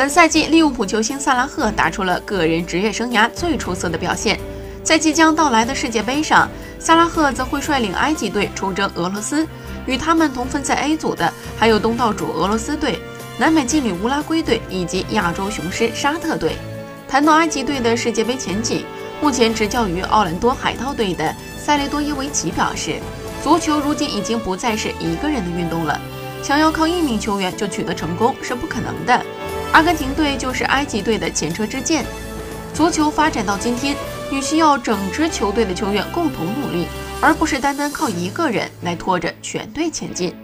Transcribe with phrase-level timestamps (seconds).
[0.00, 4.40] 本赛季，利物浦球星萨拉赫打出了个人职业生涯最出色的表现。
[4.82, 9.46] 在即将到来的世界杯上，萨拉赫则会率领埃及队出征俄罗斯。
[9.84, 12.98] 与他们同分在 A 组的还有东道主俄罗斯队、
[13.36, 16.56] 南美劲旅乌拉圭队以及亚洲雄狮沙特队。
[17.06, 18.86] 谈到埃及队的世界杯前景，
[19.20, 22.98] 目前执教于奥兰多海盗队的塞雷多耶维奇表示
[23.44, 26.00] ：“足球如今已经不再是一个人的运动了，
[26.42, 29.22] 想要靠一名球员就取得成功是不可能的。
[29.72, 32.04] 阿根廷队就是埃及队的前车之鉴。
[32.74, 33.96] 足球发展到今天，
[34.30, 36.86] 你需要整支球队的球员共同努力。”
[37.22, 40.34] 而不是单单靠一个人来拖着全队前进。